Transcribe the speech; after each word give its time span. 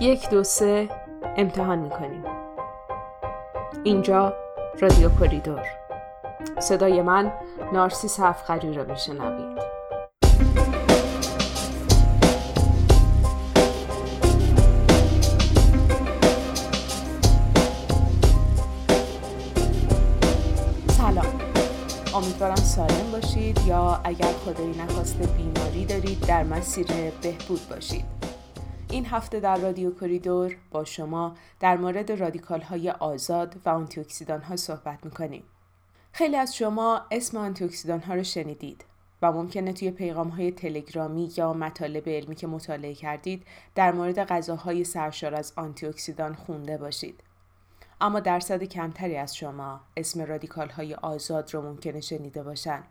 یک 0.00 0.30
دو 0.30 0.44
سه 0.44 0.88
امتحان 1.36 1.78
می‌کنیم. 1.78 2.24
اینجا 3.84 4.32
رادیو 4.80 5.08
کوریدور. 5.08 5.62
صدای 6.58 7.02
من 7.02 7.32
نارسیس 7.72 8.20
هفخری 8.20 8.74
را 8.74 8.84
میشنوید. 8.84 9.58
سلام. 20.88 21.40
امیدوارم 22.14 22.56
سالم 22.56 23.10
باشید 23.12 23.58
یا 23.66 24.00
اگر 24.04 24.32
خدایی 24.44 24.74
نخواسته 24.78 25.26
بیماری 25.26 25.84
دارید 25.84 26.26
در 26.26 26.42
مسیر 26.42 26.86
بهبود 27.22 27.60
باشید. 27.70 28.25
این 28.90 29.06
هفته 29.06 29.40
در 29.40 29.56
رادیو 29.56 29.90
کوریدور 29.90 30.56
با 30.70 30.84
شما 30.84 31.34
در 31.60 31.76
مورد 31.76 32.12
رادیکال 32.12 32.60
های 32.60 32.90
آزاد 32.90 33.56
و 33.64 33.68
آنتی 33.68 34.04
ها 34.28 34.56
صحبت 34.56 35.04
می‌کنیم. 35.04 35.42
خیلی 36.12 36.36
از 36.36 36.56
شما 36.56 37.02
اسم 37.10 37.36
آنتی 37.36 37.70
ها 38.06 38.14
رو 38.14 38.22
شنیدید 38.22 38.84
و 39.22 39.32
ممکنه 39.32 39.72
توی 39.72 39.90
پیغام 39.90 40.28
های 40.28 40.52
تلگرامی 40.52 41.32
یا 41.36 41.52
مطالب 41.52 42.08
علمی 42.08 42.34
که 42.34 42.46
مطالعه 42.46 42.94
کردید 42.94 43.46
در 43.74 43.92
مورد 43.92 44.24
غذاهای 44.24 44.84
سرشار 44.84 45.34
از 45.34 45.52
آنتی 45.56 45.92
خونده 46.46 46.78
باشید. 46.78 47.22
اما 48.00 48.20
درصد 48.20 48.64
کمتری 48.64 49.16
از 49.16 49.36
شما 49.36 49.80
اسم 49.96 50.22
رادیکال 50.22 50.68
های 50.68 50.94
آزاد 50.94 51.54
رو 51.54 51.62
ممکنه 51.62 52.00
شنیده 52.00 52.42
باشن. 52.42 52.82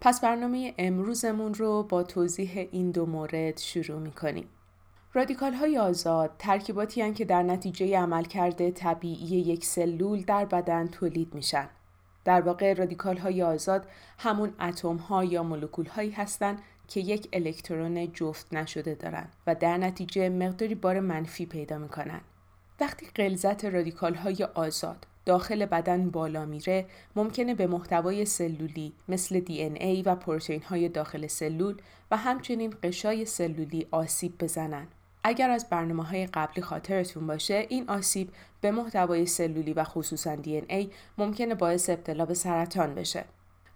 پس 0.00 0.20
برنامه 0.20 0.74
امروزمون 0.78 1.54
رو 1.54 1.82
با 1.82 2.02
توضیح 2.02 2.68
این 2.72 2.90
دو 2.90 3.06
مورد 3.06 3.58
شروع 3.58 3.98
می‌کنیم. 3.98 4.48
رادیکال 5.14 5.54
های 5.54 5.78
آزاد 5.78 6.30
ترکیباتی 6.38 7.02
هن 7.02 7.14
که 7.14 7.24
در 7.24 7.42
نتیجه 7.42 7.98
عملکرد 7.98 8.70
طبیعی 8.70 9.40
یک 9.40 9.64
سلول 9.64 10.22
در 10.22 10.44
بدن 10.44 10.86
تولید 10.86 11.34
میشن. 11.34 11.68
در 12.24 12.40
واقع 12.40 12.72
رادیکال 12.72 13.16
های 13.16 13.42
آزاد 13.42 13.86
همون 14.18 14.54
اتم 14.60 14.96
ها 14.96 15.24
یا 15.24 15.42
مولکول 15.42 15.86
هایی 15.86 16.10
هستند 16.10 16.62
که 16.88 17.00
یک 17.00 17.28
الکترون 17.32 18.12
جفت 18.12 18.54
نشده 18.54 18.94
دارن 18.94 19.28
و 19.46 19.54
در 19.54 19.78
نتیجه 19.78 20.28
مقداری 20.28 20.74
بار 20.74 21.00
منفی 21.00 21.46
پیدا 21.46 21.78
می‌کنن. 21.78 22.20
وقتی 22.80 23.06
غلظت 23.16 23.64
رادیکال 23.64 24.14
های 24.14 24.44
آزاد 24.54 25.06
داخل 25.26 25.66
بدن 25.66 26.10
بالا 26.10 26.44
میره 26.46 26.86
ممکنه 27.16 27.54
به 27.54 27.66
محتوای 27.66 28.24
سلولی 28.24 28.92
مثل 29.08 29.40
دی 29.40 29.62
ای 29.62 30.02
و 30.02 30.14
پروتئین 30.14 30.62
های 30.62 30.88
داخل 30.88 31.26
سلول 31.26 31.76
و 32.10 32.16
همچنین 32.16 32.74
قشای 32.82 33.24
سلولی 33.24 33.86
آسیب 33.90 34.38
بزنن 34.38 34.88
اگر 35.24 35.50
از 35.50 35.68
برنامه 35.68 36.04
های 36.04 36.26
قبلی 36.26 36.62
خاطرتون 36.62 37.26
باشه 37.26 37.66
این 37.68 37.88
آسیب 37.88 38.30
به 38.60 38.70
محتوای 38.70 39.26
سلولی 39.26 39.72
و 39.72 39.84
خصوصا 39.84 40.34
دی 40.34 40.56
ای 40.56 40.90
ممکنه 41.18 41.54
باعث 41.54 41.90
ابتلا 41.90 42.26
به 42.26 42.34
سرطان 42.34 42.94
بشه. 42.94 43.24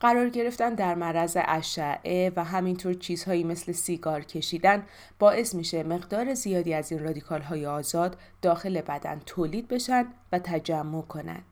قرار 0.00 0.28
گرفتن 0.28 0.75
در 0.75 0.94
معرض 0.94 1.36
اشعه 1.41 2.33
و 2.36 2.44
همینطور 2.44 2.94
چیزهایی 2.94 3.44
مثل 3.44 3.72
سیگار 3.72 4.25
کشیدن 4.25 4.83
باعث 5.19 5.55
میشه 5.55 5.83
مقدار 5.83 6.34
زیادی 6.34 6.75
از 6.75 6.92
این 6.92 7.05
رادیکال 7.05 7.41
های 7.41 7.66
آزاد 7.66 8.16
داخل 8.42 8.81
بدن 8.81 9.20
تولید 9.27 9.69
بشن 9.69 10.06
و 10.33 10.38
تجمع 10.38 11.03
کنند. 11.03 11.44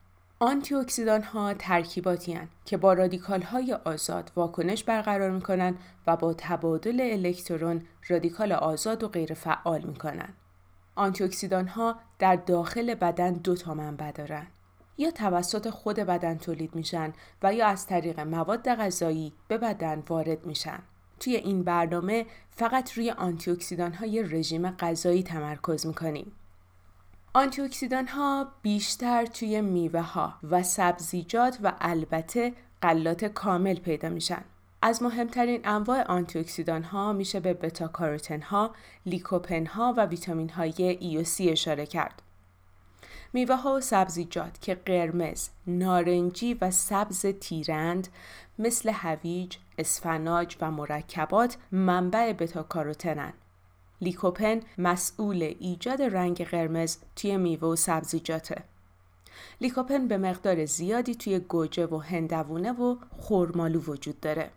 آنتی 0.45 0.75
اکسیدان 0.75 1.23
ها 1.23 1.55
ترکیباتی 1.55 2.33
هن 2.33 2.49
که 2.65 2.77
با 2.77 2.93
رادیکال 2.93 3.43
های 3.43 3.73
آزاد 3.73 4.33
واکنش 4.37 4.85
برقرار 4.85 5.31
می 5.31 5.41
کنند 5.41 5.79
و 6.07 6.17
با 6.17 6.35
تبادل 6.39 7.09
الکترون 7.13 7.83
رادیکال 8.09 8.53
آزاد 8.53 9.03
رو 9.05 9.09
غیر 9.09 9.35
فعال 9.35 9.81
می 9.83 9.95
کنند. 9.95 10.35
آنتی 10.95 11.25
اکسیدان 11.25 11.69
ها 11.69 11.97
در 12.19 12.37
داخل 12.37 12.95
بدن 12.95 13.33
دو 13.33 13.55
تا 13.55 13.75
منبع 13.75 14.11
دارند. 14.11 14.47
یا 14.99 15.11
توسط 15.11 15.71
خود 15.71 15.97
بدن 15.97 16.39
تولید 16.39 16.75
میشن 16.75 17.13
و 17.43 17.55
یا 17.55 17.67
از 17.67 17.87
طریق 17.87 18.21
مواد 18.21 18.69
غذایی 18.69 19.33
به 19.49 19.59
بدن 19.59 20.03
وارد 20.09 20.47
میشن. 20.47 20.79
توی 21.21 21.37
این 21.37 21.63
برنامه 21.63 22.27
فقط 22.51 22.93
روی 22.93 23.11
آنتی 23.11 23.51
اکسیدان 23.51 23.93
های 23.93 24.23
رژیم 24.23 24.71
غذایی 24.71 25.23
تمرکز 25.23 25.87
می‌کنیم. 25.87 26.33
آنتی 27.37 27.63
اکسیدان 27.63 28.07
ها 28.07 28.53
بیشتر 28.63 29.27
توی 29.27 29.61
میوه 29.61 30.01
ها 30.01 30.35
و 30.51 30.63
سبزیجات 30.63 31.59
و 31.63 31.73
البته 31.81 32.53
غلات 32.83 33.25
کامل 33.25 33.75
پیدا 33.75 34.09
میشن. 34.09 34.45
از 34.83 35.03
مهمترین 35.03 35.61
انواع 35.65 36.03
آنتی 36.03 36.39
اکسیدان 36.39 36.83
ها 36.83 37.13
میشه 37.13 37.41
به 37.41 37.55
بتا 37.55 37.89
کاروتن 37.89 38.43
ها، 38.43 38.75
لیکوپن 39.07 39.67
ها 39.67 39.95
و 39.97 40.07
ویتامین 40.07 40.51
های 40.51 40.83
E 41.01 41.17
و 41.17 41.25
C 41.25 41.51
اشاره 41.51 41.87
کرد. 41.87 42.23
میوه 43.33 43.57
ها 43.57 43.75
و 43.75 43.81
سبزیجات 43.81 44.61
که 44.61 44.75
قرمز، 44.75 45.49
نارنجی 45.67 46.55
و 46.55 46.71
سبز 46.71 47.27
تیرند 47.27 48.09
مثل 48.59 48.91
هویج، 48.95 49.57
اسفناج 49.79 50.57
و 50.61 50.71
مرکبات 50.71 51.57
منبع 51.73 52.33
بتا 52.33 52.63
کاروتنن. 52.63 53.33
لیکوپن 54.05 54.61
مسئول 54.79 55.43
ایجاد 55.43 56.03
رنگ 56.03 56.45
قرمز 56.45 56.97
توی 57.17 57.37
میوه 57.37 57.69
و 57.69 57.77
سبزیجاته. 57.77 58.63
لیکوپن 59.61 60.09
به 60.09 60.19
مقدار 60.19 60.65
زیادی 60.65 61.15
توی 61.15 61.39
گوجه 61.39 61.87
و 61.87 61.99
هندوونه 61.99 62.73
و 62.73 62.97
خورمالو 63.19 63.81
وجود 63.81 64.21
داره. 64.21 64.51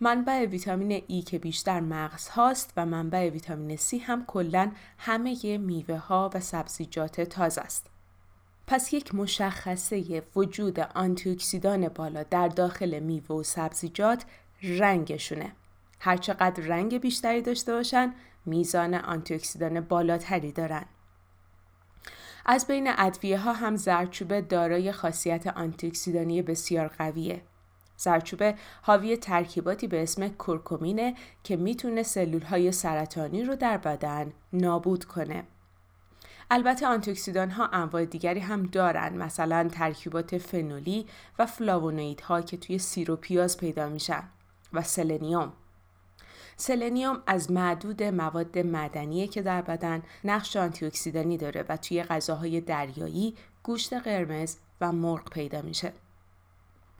منبع 0.00 0.44
ویتامین 0.44 1.02
ای 1.06 1.22
که 1.22 1.38
بیشتر 1.38 1.80
مغز 1.80 2.28
هاست 2.28 2.72
و 2.76 2.86
منبع 2.86 3.30
ویتامین 3.30 3.76
C 3.76 3.94
هم 4.02 4.24
کلا 4.26 4.72
همه 4.98 5.58
میوه 5.58 5.96
ها 5.96 6.30
و 6.34 6.40
سبزیجات 6.40 7.20
تازه 7.20 7.60
است. 7.60 7.86
پس 8.66 8.92
یک 8.92 9.14
مشخصه 9.14 10.22
وجود 10.36 10.80
آنتی 10.80 11.38
بالا 11.94 12.22
در 12.22 12.48
داخل 12.48 12.98
میوه 12.98 13.36
و 13.36 13.42
سبزیجات 13.42 14.24
رنگشونه. 14.62 15.52
هرچقدر 16.04 16.62
رنگ 16.62 17.00
بیشتری 17.00 17.42
داشته 17.42 17.72
باشن 17.72 18.14
میزان 18.46 18.94
آنتی 18.94 19.34
اکسیدان 19.34 19.80
بالاتری 19.80 20.52
دارند. 20.52 20.86
از 22.46 22.66
بین 22.66 22.90
ادویه 22.96 23.38
ها 23.38 23.52
هم 23.52 23.76
زرچوبه 23.76 24.40
دارای 24.40 24.92
خاصیت 24.92 25.46
آنتی 25.46 25.86
اکسیدانی 25.86 26.42
بسیار 26.42 26.88
قویه. 26.88 27.42
زرچوبه 27.96 28.54
حاوی 28.82 29.16
ترکیباتی 29.16 29.86
به 29.86 30.02
اسم 30.02 30.28
کورکومینه 30.28 31.14
که 31.44 31.56
می‌تونه 31.56 32.02
سلول 32.02 32.42
های 32.42 32.72
سرطانی 32.72 33.44
رو 33.44 33.56
در 33.56 33.76
بدن 33.76 34.32
نابود 34.52 35.04
کنه. 35.04 35.44
البته 36.50 36.86
آنتی 36.86 37.12
اکسیدان 37.12 37.50
ها 37.50 37.66
انواع 37.66 38.04
دیگری 38.04 38.40
هم 38.40 38.62
دارن 38.62 39.16
مثلا 39.16 39.68
ترکیبات 39.72 40.38
فنولی 40.38 41.06
و 41.38 41.46
ها 42.22 42.40
که 42.40 42.56
توی 42.56 42.78
سیر 42.78 43.10
و 43.10 43.16
پیاز 43.16 43.56
پیدا 43.56 43.88
میشن 43.88 44.22
و 44.72 44.82
سلنیوم 44.82 45.52
سلنیوم 46.62 47.22
از 47.26 47.50
معدود 47.50 48.02
مواد 48.02 48.58
معدنیه 48.58 49.26
که 49.26 49.42
در 49.42 49.62
بدن 49.62 50.02
نقش 50.24 50.56
آنتی 50.56 50.86
اکسیدانی 50.86 51.36
داره 51.36 51.64
و 51.68 51.76
توی 51.76 52.02
غذاهای 52.02 52.60
دریایی، 52.60 53.34
گوشت 53.62 53.94
قرمز 53.94 54.56
و 54.80 54.92
مرغ 54.92 55.30
پیدا 55.30 55.62
میشه. 55.62 55.92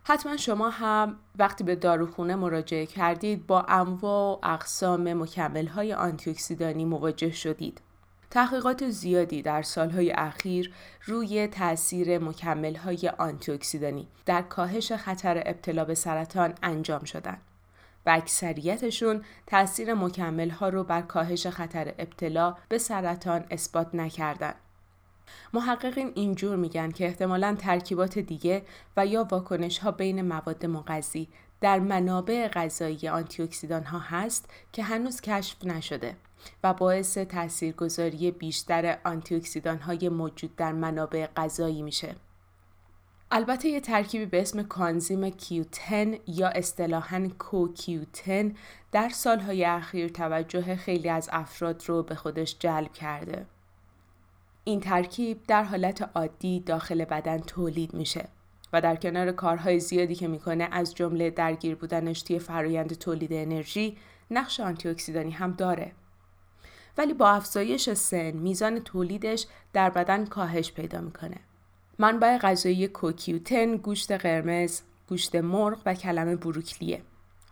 حتما 0.05 0.37
شما 0.37 0.71
هم 0.71 1.17
وقتی 1.39 1.65
به 1.65 1.77
داروخونه 1.77 2.35
مراجعه 2.35 2.87
کردید 2.87 3.47
با 3.47 3.63
انواع 3.63 4.37
و 4.37 4.47
اقسام 4.47 5.15
مکمل 5.15 5.67
های 5.67 5.93
آنتی 5.93 6.31
اکسیدانی 6.31 6.85
مواجه 6.85 7.33
شدید. 7.33 7.81
تحقیقات 8.31 8.91
زیادی 8.91 9.43
در 9.43 9.63
سالهای 9.63 10.13
اخیر 10.13 10.73
روی 11.05 11.47
تاثیر 11.47 12.19
مکمل 12.19 12.75
های 12.75 13.13
آنتی 13.19 13.53
اکسیدانی 13.53 14.09
در 14.27 14.43
کاهش 14.43 14.93
خطر 14.93 15.43
ابتلا 15.47 15.85
به 15.85 15.95
سرطان 15.95 16.55
انجام 16.63 17.05
شدند. 17.05 17.52
و 18.07 18.11
اکثریتشون 18.11 19.25
تاثیر 19.47 19.95
مکمل 19.95 20.51
ها 20.51 20.69
رو 20.69 20.85
بر 20.85 21.03
کاهش 21.03 21.47
خطر 21.47 21.95
ابتلا 21.99 22.57
به 22.69 22.79
سرطان 22.79 23.45
اثبات 23.51 23.95
نکردن. 23.95 24.55
محققین 25.53 26.13
اینجور 26.15 26.57
میگن 26.57 26.91
که 26.91 27.07
احتمالا 27.07 27.57
ترکیبات 27.59 28.19
دیگه 28.19 28.63
و 28.97 29.07
یا 29.07 29.25
واکنش 29.31 29.79
ها 29.79 29.91
بین 29.91 30.23
مواد 30.23 30.67
مغذی 30.67 31.29
در 31.61 31.79
منابع 31.79 32.49
غذایی 32.49 33.09
آنتی 33.09 33.43
اکسیدان 33.43 33.85
ها 33.85 33.99
هست 33.99 34.51
که 34.73 34.83
هنوز 34.83 35.21
کشف 35.21 35.65
نشده 35.65 36.17
و 36.65 36.75
باعث 36.75 37.19
تاثیرگذاری 37.19 38.31
بیشتر 38.31 38.99
آنتی 39.05 39.35
اکسیدان 39.35 39.79
های 39.79 40.09
موجود 40.09 40.57
در 40.57 40.73
منابع 40.73 41.27
غذایی 41.37 41.83
میشه. 41.83 42.15
البته 43.35 43.69
یه 43.69 43.81
ترکیبی 43.81 44.27
به 44.27 44.41
اسم 44.41 44.63
کانزیم 44.63 45.31
Q10 45.31 45.93
یا 46.27 46.49
اصطلاحاً 46.49 47.31
CoQ10 47.41 48.31
در 48.93 49.09
سالهای 49.09 49.65
اخیر 49.65 50.09
توجه 50.09 50.77
خیلی 50.77 51.09
از 51.09 51.29
افراد 51.33 51.83
رو 51.87 52.03
به 52.03 52.15
خودش 52.15 52.57
جلب 52.59 52.93
کرده. 52.93 53.47
این 54.65 54.81
ترکیب 54.81 55.43
در 55.49 55.65
حالت 55.65 56.11
عادی 56.15 56.61
داخل 56.61 57.05
بدن 57.05 57.39
تولید 57.39 57.95
میشه 57.95 58.29
و 58.73 58.81
در 58.81 58.97
کنار 58.97 59.33
کارهای 59.33 59.81
زیادی 59.81 60.15
که 60.15 60.29
می‌کنه 60.29 60.69
از 60.73 60.95
جمله 60.95 61.31
درگیر 61.31 61.75
بودنش 61.75 62.23
توی 62.23 62.39
فرایند 62.39 62.95
تولید 62.95 63.33
انرژی 63.33 63.97
نقش 64.31 64.61
آنتی 64.61 64.89
اکسیدانی 64.89 65.31
هم 65.31 65.53
داره. 65.53 65.93
ولی 66.99 67.15
با 67.15 67.31
افزایش 67.31 67.91
سن 67.91 68.31
میزان 68.31 68.79
تولیدش 68.81 69.47
در 69.73 69.91
بدن 69.91 70.27
کاهش 70.27 70.73
پیدا 70.73 71.01
می‌کنه. 71.01 71.37
منبع 72.03 72.39
غذایی 72.39 72.89
کوکیوتن 72.89 73.77
گوشت 73.77 74.13
قرمز، 74.13 74.81
گوشت 75.09 75.37
مرغ 75.37 75.79
و 75.87 75.95
کلمه 75.95 76.37
بروکلیه. 76.37 77.03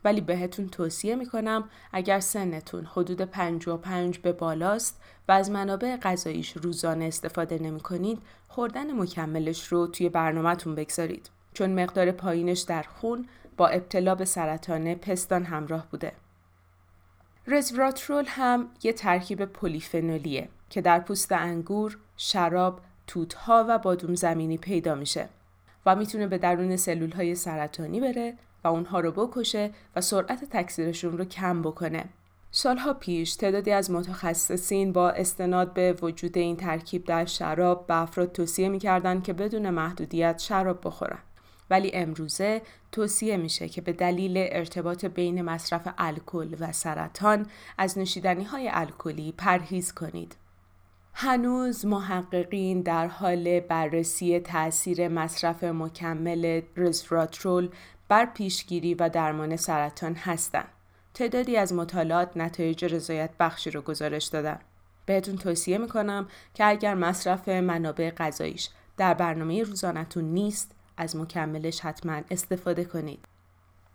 ولی 0.05 0.20
بهتون 0.20 0.69
توصیه 0.69 1.14
می‌کنم 1.14 1.69
اگر 1.93 2.20
سنتون 2.20 2.85
حدود 2.85 3.20
55 3.20 4.19
به 4.19 4.32
بالاست 4.32 5.00
و 5.29 5.32
از 5.32 5.50
منابع 5.50 5.97
غذاییش 5.97 6.52
روزانه 6.52 7.05
استفاده 7.05 7.58
نمی 7.62 7.81
کنید 7.81 8.19
خوردن 8.49 8.93
مکملش 9.00 9.67
رو 9.67 9.87
توی 9.87 10.08
برنامهتون 10.08 10.75
بگذارید 10.75 11.31
چون 11.55 11.82
مقدار 11.82 12.11
پایینش 12.11 12.61
در 12.61 12.82
خون 12.82 13.29
با 13.56 13.69
ابتلا 13.69 14.14
به 14.14 14.25
سرطان 14.25 14.94
پستان 14.94 15.44
همراه 15.44 15.87
بوده. 15.91 16.12
رزوراترول 17.47 18.25
هم 18.29 18.69
یه 18.82 18.93
ترکیب 18.93 19.44
پلیفنولیه 19.44 20.49
که 20.70 20.81
در 20.81 21.00
پوست 21.00 21.32
انگور، 21.32 21.99
شراب، 22.17 22.81
توتها 23.11 23.65
و 23.69 23.79
بادوم 23.79 24.15
زمینی 24.15 24.59
پیدا 24.59 24.95
میشه 24.95 25.29
و 25.87 25.97
می‌تونه 25.97 26.27
به 26.27 26.39
درون 26.39 26.77
سلول 26.77 27.12
های 27.12 27.35
سرطانی 27.35 28.01
بره 28.01 28.35
و 28.65 28.69
اونها 28.69 29.01
رو 29.01 29.12
بکشه 29.12 29.71
و 29.97 30.01
سرعت 30.01 30.45
تکثیرشون 30.45 31.19
رو 31.19 31.25
کم 31.25 31.62
بکنه. 31.62 32.05
سالها 32.51 32.95
پیش 32.95 33.35
تعدادی 33.35 33.71
از 33.71 33.91
متخصصین 33.91 34.93
با 34.93 35.11
استناد 35.11 35.75
به 35.75 35.93
وجود 36.03 36.39
این 36.39 36.57
ترکیب 36.57 37.05
در 37.05 37.25
شراب 37.25 37.87
به 37.87 37.95
افراد 37.95 38.33
توصیه 38.33 38.69
می‌کردند 38.69 39.25
که 39.25 39.33
بدون 39.33 39.71
محدودیت 39.71 40.39
شراب 40.39 40.81
بخورن. 40.85 41.19
ولی 41.71 41.91
امروزه 41.95 42.62
توصیه 42.93 43.37
میشه 43.37 43.69
که 43.69 43.81
به 43.81 43.93
دلیل 43.93 44.35
ارتباط 44.37 45.05
بین 45.05 45.43
مصرف 45.43 45.89
الکل 45.99 46.57
و 46.61 46.73
سرطان 46.73 47.47
از 47.79 47.99
نوشیدنی 47.99 48.45
های 48.45 48.71
الکلی 48.73 49.33
پرهیز 49.33 49.93
کنید. 49.93 50.37
هنوز 51.12 51.87
محققین 51.87 52.81
در 52.81 53.07
حال 53.07 53.61
بررسی 53.61 54.41
تاثیر 54.41 55.09
مصرف 55.09 55.65
مکمل 55.65 56.61
رزوراترول 56.77 57.69
بر 58.09 58.27
پیشگیری 58.27 58.95
و 58.95 59.09
درمان 59.09 59.57
سرطان 59.57 60.15
هستند. 60.15 60.69
تعدادی 61.15 61.57
از 61.57 61.73
مطالعات 61.73 62.37
نتایج 62.37 62.85
رضایت 62.85 63.31
بخشی 63.41 63.71
رو 63.71 63.81
گزارش 63.81 64.25
دادن. 64.25 64.59
بهتون 65.07 65.37
توصیه 65.37 65.79
می‌کنم 65.79 66.29
که 66.55 66.65
اگر 66.65 66.95
مصرف 66.95 67.49
منابع 67.49 68.11
غذاییش 68.11 68.69
در 68.97 69.15
برنامه 69.15 69.62
روزانتون 69.62 70.25
نیست 70.25 70.71
از 70.97 71.17
مکملش 71.17 71.81
حتما 71.81 72.21
استفاده 72.31 72.85
کنید. 72.85 73.25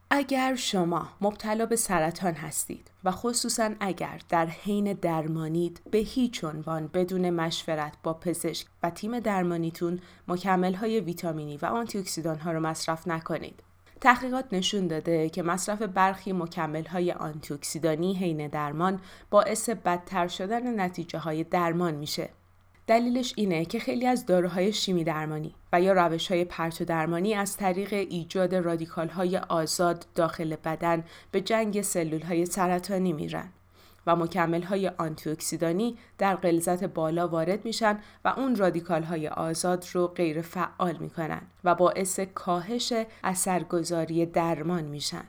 اگر 0.10 0.56
شما 0.56 1.08
مبتلا 1.22 1.66
به 1.66 1.76
سرطان 1.76 2.34
هستید 2.34 2.92
و 3.04 3.12
خصوصا 3.12 3.72
اگر 3.80 4.22
در 4.30 4.46
حین 4.46 4.94
درمانید 4.94 5.82
به 5.92 5.98
هیچ 5.98 6.44
عنوان 6.44 6.88
بدون 6.88 7.30
مشورت 7.30 7.94
با 8.04 8.14
پزشک 8.14 8.68
و 8.84 8.90
تیم 8.90 9.20
درمانیتون 9.20 10.00
مکمل 10.28 10.74
های 10.74 11.00
ویتامینی 11.00 11.58
و 11.58 11.66
آنتی 11.66 11.98
اکسیدان 11.98 12.40
ها 12.40 12.52
رو 12.52 12.60
مصرف 12.60 13.08
نکنید. 13.08 13.64
تحقیقات 14.02 14.46
نشون 14.52 14.88
داده 14.88 15.30
که 15.30 15.44
مصرف 15.44 15.82
برخی 15.82 16.34
مکمل 16.34 16.86
های 16.86 17.12
آنتی 17.12 17.54
اکسیدانی 17.54 18.14
حین 18.14 18.48
درمان 18.48 19.00
باعث 19.30 19.70
بدتر 19.70 20.28
شدن 20.28 20.80
نتیجه 20.80 21.20
های 21.20 21.44
درمان 21.44 21.94
میشه. 21.94 22.30
دلیلش 22.88 23.34
اینه 23.36 23.66
که 23.66 23.80
خیلی 23.80 24.08
از 24.08 24.26
داروهای 24.26 24.74
شیمی 24.74 25.04
درمانی 25.04 25.56
و 25.74 25.82
یا 25.82 25.94
روش 25.94 26.32
های 26.32 26.46
پرتو 26.46 26.86
درمانی 26.86 27.34
از 27.34 27.58
طریق 27.58 27.94
ایجاد 27.94 28.56
رادیکال 28.56 29.10
های 29.10 29.38
آزاد 29.38 30.06
داخل 30.16 30.56
بدن 30.56 31.04
به 31.32 31.42
جنگ 31.42 31.82
سلول 31.82 32.22
های 32.22 32.46
سرطانی 32.46 33.14
میرن 33.14 33.50
و 34.08 34.16
مکمل 34.16 34.62
های 34.62 34.88
آنتی 34.88 35.30
اکسیدانی 35.30 35.98
در 36.18 36.36
غلظت 36.36 36.84
بالا 36.84 37.28
وارد 37.28 37.66
میشن 37.66 38.00
و 38.26 38.34
اون 38.38 38.56
رادیکال 38.56 39.04
های 39.04 39.28
آزاد 39.28 39.86
رو 39.94 40.08
غیر 40.08 40.42
فعال 40.42 40.98
می‌کنن 40.98 41.42
و 41.64 41.76
باعث 41.76 42.20
کاهش 42.20 42.94
اثرگذاری 43.24 44.26
درمان 44.26 44.84
میشن. 44.84 45.24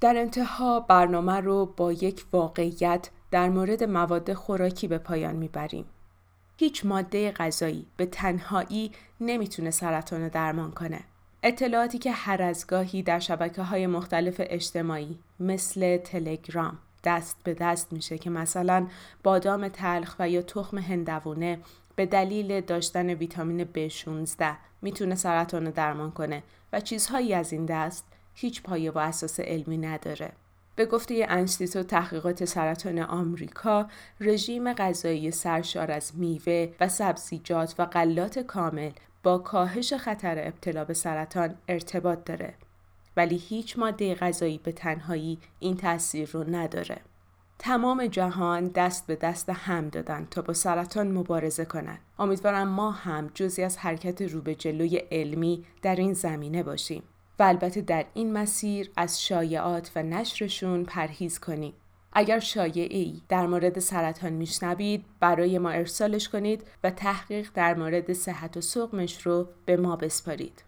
در 0.00 0.16
انتها 0.16 0.80
برنامه 0.80 1.40
رو 1.40 1.66
با 1.76 1.92
یک 1.92 2.24
واقعیت 2.32 3.10
در 3.30 3.48
مورد 3.48 3.84
مواد 3.84 4.32
خوراکی 4.32 4.88
به 4.88 4.98
پایان 4.98 5.36
می‌بریم. 5.36 5.84
هیچ 6.56 6.86
ماده 6.86 7.32
غذایی 7.32 7.86
به 7.96 8.06
تنهایی 8.06 8.92
نمی‌تونه 9.20 9.70
سرطان 9.70 10.28
درمان 10.28 10.70
کنه. 10.70 11.00
اطلاعاتی 11.42 11.98
که 11.98 12.12
هر 12.12 12.42
از 12.42 12.66
گاهی 12.66 13.02
در 13.02 13.18
شبکه 13.18 13.62
های 13.62 13.86
مختلف 13.86 14.34
اجتماعی 14.38 15.18
مثل 15.40 15.96
تلگرام 15.96 16.78
دست 17.04 17.36
به 17.44 17.54
دست 17.54 17.92
میشه 17.92 18.18
که 18.18 18.30
مثلا 18.30 18.86
بادام 19.22 19.68
تلخ 19.68 20.16
و 20.18 20.28
یا 20.28 20.42
تخم 20.42 20.78
هندوونه 20.78 21.58
به 21.96 22.06
دلیل 22.06 22.60
داشتن 22.60 23.10
ویتامین 23.10 23.64
B16 23.64 24.44
می‌تونه 24.82 25.14
سرطان 25.14 25.70
درمان 25.70 26.10
کنه 26.10 26.42
و 26.72 26.80
چیزهایی 26.80 27.34
از 27.34 27.52
این 27.52 27.66
دست 27.66 28.04
هیچ 28.34 28.62
پایه 28.62 28.90
و 28.90 28.98
اساس 28.98 29.40
علمی 29.40 29.78
نداره. 29.78 30.32
به 30.76 30.86
گفته 30.86 31.26
انستیتو 31.28 31.82
تحقیقات 31.82 32.44
سرطان 32.44 32.98
آمریکا 32.98 33.86
رژیم 34.20 34.72
غذایی 34.72 35.30
سرشار 35.30 35.90
از 35.90 36.12
میوه 36.14 36.68
و 36.80 36.88
سبزیجات 36.88 37.74
و 37.78 37.86
غلات 37.86 38.38
کامل 38.38 38.90
با 39.22 39.38
کاهش 39.38 39.92
خطر 39.92 40.38
ابتلا 40.38 40.84
به 40.84 40.94
سرطان 40.94 41.54
ارتباط 41.68 42.18
داره 42.24 42.54
ولی 43.16 43.36
هیچ 43.36 43.78
ماده 43.78 44.14
غذایی 44.14 44.60
به 44.64 44.72
تنهایی 44.72 45.38
این 45.60 45.76
تاثیر 45.76 46.30
رو 46.32 46.44
نداره 46.50 47.00
تمام 47.58 48.06
جهان 48.06 48.68
دست 48.68 49.06
به 49.06 49.16
دست 49.16 49.50
هم 49.50 49.88
دادن 49.88 50.26
تا 50.30 50.42
با 50.42 50.54
سرطان 50.54 51.12
مبارزه 51.12 51.64
کنند. 51.64 51.98
امیدوارم 52.18 52.68
ما 52.68 52.90
هم 52.90 53.30
جزی 53.34 53.62
از 53.62 53.78
حرکت 53.78 54.22
رو 54.22 54.40
به 54.40 54.54
جلوی 54.54 54.96
علمی 54.96 55.64
در 55.82 55.96
این 55.96 56.12
زمینه 56.12 56.62
باشیم. 56.62 57.02
و 57.38 57.42
البته 57.42 57.80
در 57.80 58.04
این 58.14 58.32
مسیر 58.32 58.90
از 58.96 59.22
شایعات 59.22 59.90
و 59.96 60.02
نشرشون 60.02 60.84
پرهیز 60.84 61.38
کنید. 61.38 61.74
اگر 62.12 62.38
شایعی 62.38 63.22
در 63.28 63.46
مورد 63.46 63.78
سرطان 63.78 64.32
میشنوید 64.32 65.04
برای 65.20 65.58
ما 65.58 65.70
ارسالش 65.70 66.28
کنید 66.28 66.62
و 66.84 66.90
تحقیق 66.90 67.48
در 67.54 67.74
مورد 67.74 68.12
صحت 68.12 68.56
و 68.56 68.60
سقمش 68.60 69.26
رو 69.26 69.48
به 69.66 69.76
ما 69.76 69.96
بسپارید. 69.96 70.64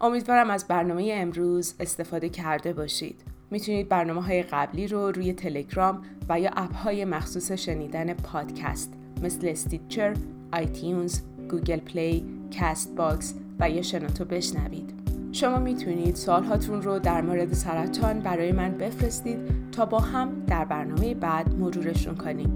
امیدوارم 0.00 0.50
از 0.50 0.68
برنامه 0.68 1.10
امروز 1.14 1.74
استفاده 1.80 2.28
کرده 2.28 2.72
باشید. 2.72 3.20
می‌تونید 3.50 3.88
برنامه 3.88 4.22
های 4.22 4.42
قبلی 4.42 4.88
رو 4.88 5.10
روی 5.10 5.32
تلگرام 5.32 6.02
و 6.28 6.40
یا 6.40 6.50
app 6.56 6.74
های 6.74 7.04
مخصوص 7.04 7.52
شنیدن 7.52 8.14
پادکست 8.14 8.92
مثل 9.22 9.48
Stitcher، 9.48 10.16
iTunes، 10.52 11.20
Google 11.50 11.80
Play، 11.80 12.26
Castbox 12.58 13.34
و 13.60 13.70
یا 13.70 13.82
شنوتو 13.82 14.24
بشنوید. 14.24 14.97
شما 15.32 15.58
می‌تونید 15.58 16.14
سوالهاتون 16.14 16.82
رو 16.82 16.98
در 16.98 17.20
مورد 17.20 17.52
سرطان 17.52 18.20
برای 18.20 18.52
من 18.52 18.70
بفرستید 18.70 19.38
تا 19.72 19.86
با 19.86 19.98
هم 19.98 20.28
در 20.46 20.64
برنامه 20.64 21.14
بعد 21.14 21.54
مرورشون 21.58 22.14
کنیم. 22.14 22.52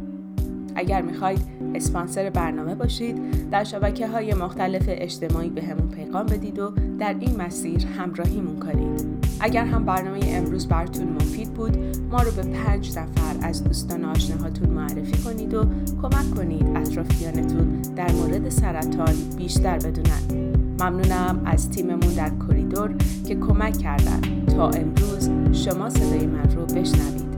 اگر 0.75 1.03
می‌خواید 1.03 1.43
اسپانسر 1.75 2.31
برنامه 2.31 2.75
باشید 2.75 3.51
در 3.51 3.65
شبکه 3.65 4.09
های 4.09 4.35
مختلف 4.35 4.83
اجتماعی 4.89 5.51
به 5.51 5.63
همون 5.63 5.89
پیغام 5.89 6.27
بدید 6.27 6.59
و 6.59 6.73
در 6.99 7.17
این 7.21 7.37
مسیر 7.37 7.87
همراهیمون 7.87 8.61
کنید 8.61 9.07
اگر 9.41 9.65
هم 9.65 9.85
برنامه 9.85 10.21
امروز 10.25 10.69
براتون 10.69 11.09
مفید 11.09 11.55
بود 11.55 11.79
ما 12.11 12.23
رو 12.23 12.31
به 12.31 12.43
پنج 12.43 12.99
نفر 12.99 13.47
از 13.47 13.65
دوستان 13.65 14.05
آشناهاتون 14.05 14.71
معرفی 14.71 15.23
کنید 15.25 15.55
و 15.55 15.65
کمک 16.03 16.31
کنید 16.37 16.77
اطرافیانتون 16.77 17.83
در 17.97 18.13
مورد 18.13 18.49
سرطان 18.49 19.15
بیشتر 19.37 19.79
بدونن 19.79 20.62
ممنونم 20.81 21.43
از 21.45 21.71
تیممون 21.71 22.15
در 22.17 22.31
کریدور 22.49 22.95
که 23.27 23.35
کمک 23.35 23.79
کردن. 23.79 24.21
تا 24.47 24.71
امروز 24.71 25.31
شما 25.53 25.91
صدای 25.91 26.27
من 26.27 26.51
رو 26.57 26.67
بشنوید. 26.67 27.33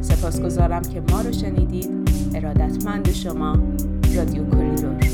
سپاسگزارم 0.00 0.82
که 0.82 1.02
ما 1.10 1.20
رو 1.20 1.32
شنیدید. 1.32 1.90
ارادتمند 2.34 3.12
شما 3.12 3.58
رادیو 4.16 4.50
کریدور. 4.50 5.09